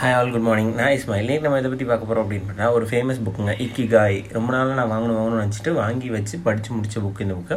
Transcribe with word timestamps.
Hi 0.00 0.14
all 0.14 0.30
good 0.32 0.44
morning 0.46 0.72
நான் 0.78 0.94
இஸ்மாயில். 0.94 1.22
இன்னைக்கு 1.24 1.44
நம்ம 1.44 1.58
இதை 1.60 1.68
பற்றி 1.72 1.84
பார்க்க 1.90 2.08
போகிறோம் 2.08 2.24
அப்படின்னு 2.24 2.66
ஒரு 2.78 2.86
ஃபேமஸ் 2.90 3.20
புக்குங்க 3.26 3.52
இக்கிகாய் 3.64 4.18
ரொம்ப 4.36 4.48
நாளாக 4.54 4.74
நான் 4.78 4.90
வாங்கணும் 4.90 5.16
வாங்கணும்னு 5.18 5.40
நினச்சிட்டு 5.42 5.72
வாங்கி 5.78 6.08
வச்சு 6.16 6.34
படித்து 6.46 6.70
முடித்த 6.74 7.00
புக் 7.04 7.22
இந்த 7.24 7.34
புக்கு 7.38 7.56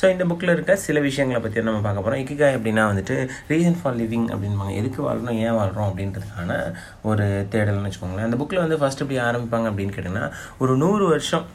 ஸோ 0.00 0.04
இந்த 0.14 0.24
புக்கில் 0.30 0.52
இருக்க 0.54 0.76
சில 0.86 1.00
விஷயங்களை 1.06 1.40
பற்றி 1.44 1.62
நம்ம 1.68 1.80
பார்க்க 1.86 2.04
போகிறோம் 2.06 2.20
இக்கிகாய் 2.24 2.56
அப்படின்னா 2.58 2.84
வந்துட்டு 2.90 3.16
ரீசன் 3.52 3.78
ஃபார் 3.82 3.96
லிவிங் 4.00 4.28
அப்படின்பாங்க. 4.34 4.74
எதுக்கு 4.80 5.00
வாழ்றோம் 5.06 5.38
ஏன் 5.46 5.56
வாழ்கிறோம் 5.60 5.88
அப்படின்றதுக்கான 5.90 6.58
ஒரு 7.10 7.26
தேடல்னு 7.54 7.88
வச்சுக்கோங்களேன். 7.88 8.28
அந்த 8.28 8.38
புக்கில் 8.42 8.64
வந்து 8.64 8.80
ஃபஸ்ட் 8.82 9.04
எப்படி 9.04 9.20
ஆரம்பிப்பாங்க 9.28 9.70
அப்படின்னு 9.72 9.96
கேட்டிங்கன்னா 9.96 10.28
ஒரு 10.58 10.74
நூறு 10.84 11.06
வருஷம் 11.14 11.46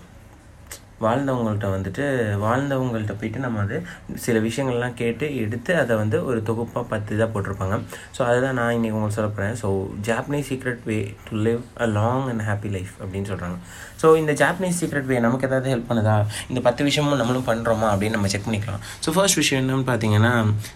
வாழ்ந்தவங்கள்ட்ட 1.06 1.68
வந்துட்டு 1.76 2.04
வாழ்ந்தவங்கள்ட்ட 2.46 3.14
போயிட்டு 3.20 3.40
நம்ம 3.46 3.58
வந்து 3.64 3.78
சில 4.26 4.40
விஷயங்கள்லாம் 4.48 4.96
கேட்டு 5.02 5.26
எடுத்து 5.44 5.72
அதை 5.82 5.94
வந்து 6.02 6.18
ஒரு 6.30 6.40
தொகுப்பாக 6.50 6.86
பத்து 6.94 7.16
இதாக 7.18 7.28
போட்டிருப்பாங்க. 7.34 7.78
ஸோ 8.18 8.22
அதுதான் 8.30 8.58
நான் 8.60 8.76
இன்றைக்கி 8.78 8.98
உங்களுக்கு 8.98 9.18
சொல்ல 9.20 9.32
போகிறேன் 9.32 9.56
so 9.64 9.70
Japanese 10.10 10.50
secret 10.52 10.84
way 10.92 11.00
to 11.28 11.42
live 11.48 11.64
a 11.86 11.88
long 11.98 12.28
and 12.34 12.46
happy 12.50 12.72
life 12.76 12.94
அப்படின்னு 13.02 13.30
சொல்கிறாங்க 13.32 13.58
ஸோ 14.04 14.10
இந்த 14.22 14.32
ஜாப்பனீஸ் 14.44 14.80
சீக்ரெட் 14.84 15.10
வே 15.12 15.18
நமக்கு 15.26 15.48
ஏதாவது 15.50 15.70
ஹெல்ப் 15.74 15.90
பண்ணுதா? 15.92 16.16
இந்த 16.52 16.62
பத்து 16.70 16.82
விஷயமும் 16.90 17.20
நம்மளும் 17.22 17.50
பண்ணுறோமா 17.52 17.90
அப்படின்னு 17.94 18.18
நம்ம 18.18 18.32
செக் 18.34 18.48
பண்ணிக்கலாம். 18.48 18.82
ஸோ 19.06 19.12
ஃபர்ஸ்ட் 19.18 19.40
விஷயம் 19.42 19.62
என்னன்னு 19.64 19.88
பார்த்தீங்கன்னா 19.92 20.34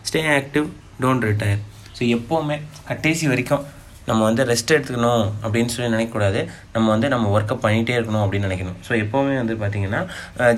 stay 0.09 0.21
active 0.39 0.67
don't 1.05 1.25
retire 1.29 1.63
so 1.97 2.03
எப்போவுமே 2.17 2.55
கடைசி 2.91 3.25
வரைக்கும் 3.33 3.65
நம்ம 4.07 4.19
வந்து 4.29 4.43
ரெஸ்ட் 4.51 4.73
எடுத்துக்கணும் 4.75 5.23
அப்படின்னு 5.43 5.71
சொல்லி 5.73 5.89
நினைக்கக்கூடாது. 5.95 6.41
நம்ம 6.75 6.87
வந்து 6.93 7.07
நம்ம 7.13 7.29
ஒர்க்கை 7.37 7.55
பண்ணிகிட்டே 7.65 7.95
இருக்கணும் 7.97 8.23
அப்படின்னு 8.25 8.47
நினைக்கணும். 8.49 8.77
ஸோ 8.87 8.91
எப்போவுமே 9.03 9.35
வந்து 9.41 9.55
பார்த்திங்கன்னா 9.61 10.01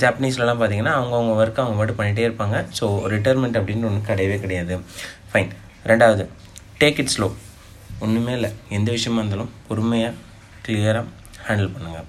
ஜாப்பனீஸ்லலாம் 0.03 0.59
பார்த்தீங்கன்னா 0.61 0.93
அவங்கவுங்க 0.99 1.33
ஒர்க்கை 1.41 1.61
அவங்க 1.63 1.77
மட்டும் 1.81 1.99
பண்ணிகிட்டே 1.99 2.25
இருப்பாங்க. 2.29 2.57
ஸோ 2.79 2.87
ரிட்டையர்மெண்ட் 3.13 3.59
அப்படின்னு 3.61 3.87
ஒன்று 3.89 4.07
கிடையவே 4.11 4.37
கிடையாது. 4.45 4.75
ஃபைன் 5.31 5.51
ரெண்டாவது 5.91 6.25
டேக் 6.81 6.99
இட் 7.03 7.13
ஸ்லோ 7.15 7.29
ஒன்றுமே 8.05 8.33
இல்லை. 8.39 8.51
எந்த 8.79 8.89
விஷயமா 8.97 9.19
இருந்தாலும் 9.21 9.51
பொறுமையாக 9.69 10.13
கிளியராக 10.65 11.05
ஹேண்டில் 11.47 11.71
பண்ணுங்கள் 11.75 12.07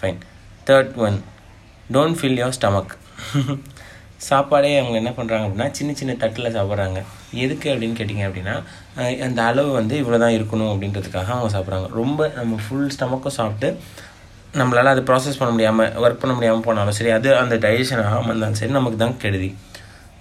fine 0.00 0.20
third 0.68 0.92
one 1.06 1.16
don't 1.94 2.18
fill 2.20 2.38
your 2.42 2.54
stomach 2.58 2.92
சாப்பாடே 4.26 4.70
அவங்க 4.80 4.96
என்ன 5.00 5.10
பண்ணுறாங்க 5.16 5.44
அப்படின்னா 5.46 5.68
சின்ன 5.78 5.90
சின்ன 6.00 6.12
தட்டில் 6.22 6.54
சாப்பிட்றாங்க. 6.56 7.00
எதுக்கு 7.44 7.66
அப்படின்னு 7.72 7.96
கேட்டிங்க 7.98 8.24
அப்படின்னா 8.28 8.54
அந்த 9.26 9.40
அளவு 9.50 9.70
வந்து 9.78 9.94
இவ்வளோ 10.02 10.18
தான் 10.24 10.36
இருக்கணும் 10.36 10.70
அப்படின்றதுக்காக 10.72 11.30
அவங்க 11.36 11.50
சாப்பிட்றாங்க. 11.56 11.88
ரொம்ப 12.00 12.28
நம்ம 12.38 12.58
ஃபுல் 12.66 12.90
ஸ்டமக்கும் 12.96 13.36
சாப்பிட்டு 13.38 13.70
நம்மளால் 14.60 14.92
அது 14.94 15.02
ப்ராசஸ் 15.08 15.38
பண்ண 15.40 15.50
முடியாமல் 15.54 15.90
ஒர்க் 16.04 16.22
பண்ண 16.22 16.34
முடியாமல் 16.36 16.64
போனாலும் 16.66 16.96
சரி 16.98 17.10
அது 17.16 17.28
அந்த 17.42 17.56
டைஜஷன் 17.64 18.02
ஆகாமல் 18.04 18.32
இருந்தாலும் 18.32 18.58
சரி 18.60 18.74
நமக்கு 18.78 18.98
தான் 19.02 19.16
கெடுதி. 19.24 19.50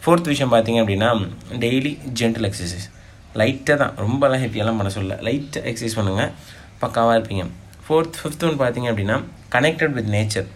ஃபோர்த் 0.02 0.30
விஷயம் 0.32 0.54
பார்த்தீங்க 0.56 0.80
அப்படின்னா 0.84 1.10
டெய்லி 1.64 1.94
ஜென்டல் 2.22 2.48
எக்ஸசைஸ் 2.50 2.88
லைட்டாக 3.42 3.78
தான். 3.84 3.94
ரொம்பலாம் 4.06 4.44
ஹெவியெல்லாம் 4.44 4.78
பண்ண 4.80 4.92
சொல்ல. 4.98 5.16
லைட்டாக 5.28 5.64
எக்ஸசைஸ் 5.72 5.98
பண்ணுங்கள் 6.00 6.32
பக்காவாக 6.84 7.16
இருப்பீங்க. 7.18 7.46
ஃபோர்த் 7.86 8.20
ஃபிஃப்த் 8.20 8.46
ஒன் 8.50 8.62
பார்த்தீங்க 8.62 8.90
அப்படின்னா 8.92 9.18
கனெக்டட் 9.56 9.96
வித் 9.98 10.12
நேச்சர் 10.18 10.48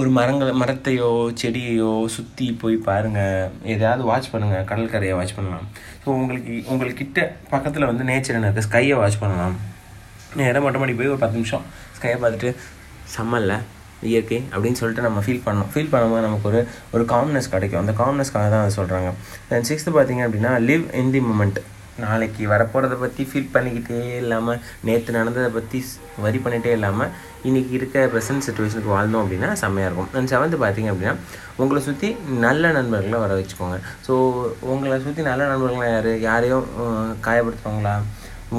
ஒரு 0.00 0.10
மரங்களை 0.16 0.52
மரத்தையோ 0.60 1.10
செடியையோ 1.40 1.92
சுற்றி 2.14 2.46
போய் 2.62 2.74
பாருங்கள் 2.88 3.52
எதாவது 3.74 4.02
வாட்ச் 4.08 4.28
பண்ணுங்கள் 4.32 4.66
கடற்கரையை 4.70 5.14
வாட்ச் 5.18 5.34
பண்ணலாம். 5.36 5.66
ஸோ 6.02 6.08
உங்களுக்கு 6.20 6.54
உங்கள்கிட்ட 6.72 7.20
பக்கத்தில் 7.52 7.86
வந்து 7.90 8.04
நேச்சர் 8.10 8.36
என்ன 8.38 8.48
இருக்குது 8.48 8.66
ஸ்கையை 8.66 8.96
வாட்ச் 9.00 9.18
பண்ணலாம். 9.22 9.54
நேராக 10.40 10.62
மொட்டை 10.64 10.80
மாடி 10.82 10.96
போய் 10.98 11.12
ஒரு 11.14 11.22
பத்து 11.22 11.38
நிமிஷம் 11.38 11.64
ஸ்கையை 11.98 12.18
பார்த்துட்டு 12.24 12.50
சம்மல்ல 13.14 13.54
இயற்கை. 14.10 14.40
அப்படின்னு 14.54 14.80
சொல்லிட்டு 14.80 15.06
நம்ம 15.06 15.22
ஃபீல் 15.26 15.42
பண்ணோம் 15.46 15.70
ஃபீல் 15.74 15.90
பண்ணும்போது 15.94 16.26
நமக்கு 16.26 16.48
ஒரு 16.52 16.60
ஒரு 16.96 17.06
காம்னஸ் 17.14 17.52
கிடைக்கும். 17.54 17.82
அந்த 17.84 17.94
காம்னஸ்க்காக 18.02 18.50
தான் 18.54 18.64
அதை 18.64 18.74
சொல்கிறாங்க 18.80 19.10
தென் 19.52 19.66
சிக்ஸ்த்து 19.70 19.96
பார்த்தீங்க 19.98 20.24
அப்படின்னா 20.28 20.52
லிவ் 20.70 20.86
இன் 21.02 21.12
தி 21.16 21.22
மூமெண்ட் 21.30 21.60
நாளைக்கு 22.04 22.42
வரப்போகிறத 22.52 22.94
பற்றி 23.02 23.22
ஃபீல் 23.30 23.52
பண்ணிக்கிட்டே 23.54 24.00
இல்லாமல் 24.22 24.60
நேற்று 24.88 25.16
நடந்ததை 25.18 25.50
பற்றி 25.56 25.78
வரி 26.24 26.38
பண்ணிகிட்டே 26.44 26.72
இல்லாமல் 26.78 27.12
இன்றைக்கி 27.48 27.72
இருக்க 27.78 28.04
ப்ரெசன்ட் 28.12 28.44
சுச்சுவேஷனுக்கு 28.46 28.92
வாழ்ந்தோம் 28.94 29.22
அப்படின்னா 29.24 29.50
செம்மையாக 29.62 29.88
இருக்கும். 29.90 30.10
அண்ட் 30.18 30.30
செவன்த்து 30.32 30.58
பார்த்தீங்க 30.64 30.92
அப்படின்னா 30.92 31.14
உங்களை 31.62 31.80
சுற்றி 31.88 32.08
நல்ல 32.46 32.72
நண்பர்களை 32.78 33.18
வர 33.24 33.34
வச்சுக்கோங்க. 33.40 33.78
ஸோ 34.06 34.14
உங்களை 34.72 34.98
சுற்றி 35.06 35.24
நல்ல 35.30 35.42
நண்பர்களாக 35.52 35.92
யார்? 35.94 36.10
யாரையும் 36.28 36.66
காயப்படுத்துவாங்களா 37.26 37.94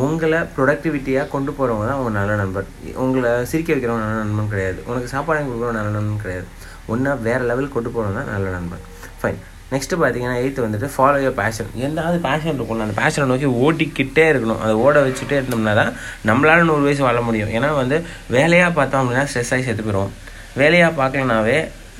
உங்களை 0.05 0.39
ப்ரொடக்டிவிட்டியாக 0.55 1.31
கொண்டு 1.33 1.51
போகிறவங்க 1.57 1.85
தான் 1.89 1.99
உங்கள் 1.99 2.17
நல்ல 2.19 2.31
நண்பர். 2.41 2.65
உங்களை 3.03 3.29
சிரிக்க 3.51 3.69
வைக்கிறவங்க 3.73 4.05
நல்ல 4.05 4.23
நண்பன் 4.23 4.51
கிடையாது. 4.53 4.79
உனக்கு 4.89 5.13
சாப்பாடு 5.13 5.45
கொடுக்குறவங்க 5.49 5.79
நல்ல 5.79 5.91
நண்பன் 5.97 6.23
கிடையாது. 6.23 6.47
ஒன்றா 6.93 7.13
வேறு 7.27 7.45
லெவலுக்கு 7.51 7.77
கொண்டு 7.77 7.93
போகிறவங்க 7.93 8.19
தான் 8.19 8.33
நல்ல 8.35 8.49
நண்பன். 8.57 8.83
ஃபைன் 9.21 9.39
நெக்ஸ்ட்டு 9.71 9.99
பார்த்தீங்கன்னா 10.01 10.35
எயித்து 10.41 10.65
வந்துட்டு 10.65 10.87
ஃபாலோ 10.95 11.17
யோர் 11.23 11.37
பேஷன் 11.39 11.71
எந்தாவது 11.87 12.17
பேஷன் 12.27 12.55
இருக்கணும் 12.57 12.85
அந்த 12.85 12.95
பேஷனை 13.01 13.25
நோக்கி 13.31 13.47
ஓட்டிக்கிட்டே 13.65 14.25
இருக்கணும். 14.33 14.61
அதை 14.65 14.73
ஓட 14.85 14.95
வச்சுட்டே 15.05 15.35
இருந்தோம்னா 15.39 15.73
தான் 15.81 15.91
நம்மளால் 16.29 16.67
நூறு 16.69 16.85
வயசு 16.87 17.03
வாழ 17.07 17.21
முடியும். 17.27 17.51
ஏன்னா 17.57 17.69
வந்து 17.81 17.97
வேலையாக 18.35 18.71
பார்த்தோம் 18.79 19.01
அப்படின்னா 19.01 19.25
ஸ்ட்ரெஸ் 19.31 19.51
ஆகி 19.55 19.65
செத்து 19.67 19.85
போயிடுவோம். 19.87 20.13
வேலையாக 20.61 20.91
பார்க்கலனாவே 20.99 21.57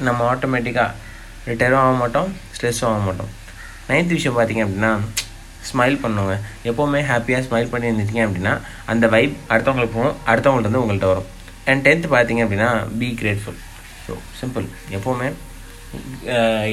நம்ம 0.08 0.26
ஆட்டோமேட்டிக்காக 0.34 0.90
ரிட்டையரும் 1.50 1.84
ஆக 1.86 1.96
மாட்டோம் 2.02 2.30
ஸ்ட்ரெஸ்ஸும் 2.56 2.92
ஆக 2.94 3.02
மாட்டோம். 3.08 3.32
நைன்த் 3.90 4.16
விஷயம் 4.18 4.38
பார்த்தீங்க 4.38 4.64
அப்படின்னா 4.66 4.92
ஸ்மைல் 5.70 5.98
பண்ணுவாங்க 6.04 6.36
எப்போவுமே 6.70 7.00
ஹாப்பியாக 7.10 7.46
ஸ்மைல் 7.48 7.72
பண்ணி 7.74 7.90
இருந்துட்டீங்க 7.90 8.24
அப்படின்னா 8.28 8.54
அந்த 8.92 9.06
வைப் 9.16 9.36
அடுத்தவங்களுக்கு 9.54 9.96
போகும் 9.98 10.18
அடுத்தவங்கள்ட்ட 10.32 10.70
வந்து 10.70 10.84
உங்கள்கிட்ட 10.84 11.10
வரும். 11.14 11.28
அண்ட் 11.70 11.84
டென்த்து 11.88 12.10
பார்த்தீங்க 12.16 12.42
அப்படின்னா 12.46 12.70
பி 13.00 13.10
கிரேட்ஃபுல் 13.22 13.60
ஸோ 14.06 14.14
சிம்பிள் 14.42 14.68
எப்போவுமே 14.98 15.30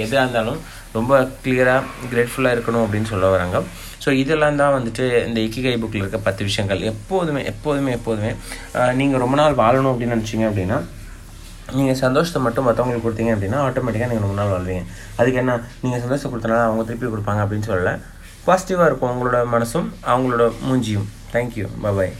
எதாக 0.04 0.22
இருந்தாலும் 0.24 0.60
ரொம்ப 0.96 1.12
கிளியராக 1.44 1.84
கிரேட்ஃபுல்லாக 2.10 2.56
இருக்கணும் 2.56 2.84
அப்படின்னு 2.86 3.10
சொல்ல 3.12 3.28
வராங்க. 3.34 3.58
ஸோ 4.04 4.10
இதெல்லாம் 4.22 4.58
தான் 4.62 4.74
வந்துட்டு 4.76 5.04
இந்த 5.28 5.38
இக்கிகை 5.46 5.76
புக்கில் 5.82 6.02
இருக்க 6.04 6.18
பத்து 6.26 6.42
விஷயங்கள். 6.48 6.82
எப்போதுமே 6.92 7.42
எப்போதுமே 7.52 7.92
எப்போதுமே 7.98 8.32
நீங்கள் 9.00 9.22
ரொம்ப 9.24 9.36
நாள் 9.42 9.60
வாழணும் 9.62 9.92
அப்படின்னு 9.92 10.16
நினச்சிங்க 10.16 10.46
அப்படின்னா 10.50 10.78
நீங்கள் 11.78 12.00
சந்தோஷத்தை 12.04 12.40
மட்டும் 12.46 12.66
மற்றவங்களுக்கு 12.68 13.06
கொடுத்தீங்க 13.06 13.34
அப்படின்னா 13.36 13.60
ஆட்டோமேட்டிக்காக 13.68 14.10
நீங்கள் 14.12 14.26
ரொம்ப 14.26 14.38
நாள் 14.40 14.52
வாழ்வீங்க. 14.54 14.84
அதுக்கு 15.20 15.40
என்ன? 15.42 15.54
நீங்கள் 15.84 16.02
சந்தோஷம் 16.04 16.32
கொடுத்தனால 16.34 16.66
அவங்க 16.68 16.84
திருப்பி 16.90 17.08
கொடுப்பாங்க 17.14 17.42
அப்படின்னு 17.46 17.68
சொல்லலை. 17.70 17.94
பாசிட்டிவாக 18.48 18.88
இருக்கும் 18.90 19.10
அவங்களோட 19.12 19.40
மனசும் 19.56 19.88
அவங்களோட 20.12 20.46
மூஞ்சியும். 20.68 21.08
Thank you 21.34 21.66
bye 21.84 22.14